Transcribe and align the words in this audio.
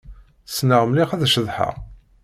Ssneɣ 0.51 0.83
mliḥ 0.85 1.09
ad 1.11 1.23
ceḍḥeɣ. 1.33 1.75